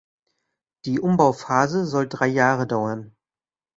Die 0.85 0.99
Umbauphase 0.99 1.85
soll 1.85 2.09
drei 2.09 2.25
Jahre 2.25 2.65
dauern. 2.65 3.15